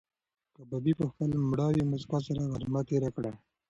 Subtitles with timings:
[0.55, 3.31] کبابي په خپله مړاوې موسکا سره غرمه تېره کړه.